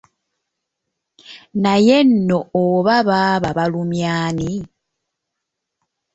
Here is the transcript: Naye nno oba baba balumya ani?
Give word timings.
Naye 1.63 1.97
nno 2.09 2.39
oba 2.63 2.95
baba 3.07 3.49
balumya 3.57 4.11
ani? 4.25 4.51